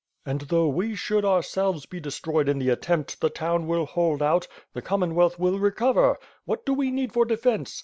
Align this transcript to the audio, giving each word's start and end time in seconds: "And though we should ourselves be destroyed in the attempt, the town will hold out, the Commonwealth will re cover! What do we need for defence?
"And 0.25 0.41
though 0.41 0.67
we 0.67 0.95
should 0.95 1.23
ourselves 1.23 1.85
be 1.85 1.99
destroyed 1.99 2.49
in 2.49 2.57
the 2.57 2.69
attempt, 2.71 3.21
the 3.21 3.29
town 3.29 3.67
will 3.67 3.85
hold 3.85 4.23
out, 4.23 4.47
the 4.73 4.81
Commonwealth 4.81 5.37
will 5.37 5.59
re 5.59 5.69
cover! 5.71 6.17
What 6.45 6.65
do 6.65 6.73
we 6.73 6.89
need 6.89 7.13
for 7.13 7.23
defence? 7.23 7.79